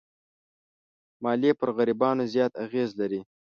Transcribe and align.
مالیې 1.23 1.51
پر 1.59 1.69
غریبانو 1.77 2.23
زیات 2.33 2.51
اغېز 2.65 2.89
لري. 2.99 3.19